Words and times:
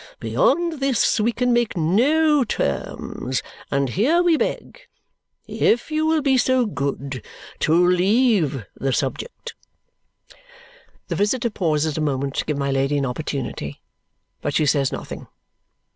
Beyond 0.19 0.79
this, 0.79 1.19
we 1.19 1.31
can 1.31 1.53
make 1.53 1.77
no 1.77 2.43
terms; 2.43 3.43
and 3.69 3.89
here 3.89 4.23
we 4.23 4.35
beg 4.35 4.81
if 5.45 5.91
you 5.91 6.07
will 6.07 6.23
be 6.23 6.39
so 6.39 6.65
good 6.65 7.23
to 7.59 7.87
leave 7.87 8.65
the 8.75 8.93
subject." 8.93 9.53
The 11.09 11.15
visitor 11.15 11.51
pauses 11.51 11.99
a 11.99 12.01
moment 12.01 12.33
to 12.37 12.45
give 12.45 12.57
my 12.57 12.71
Lady 12.71 12.97
an 12.97 13.05
opportunity, 13.05 13.79
but 14.41 14.55
she 14.55 14.65
says 14.65 14.91
nothing. 14.91 15.27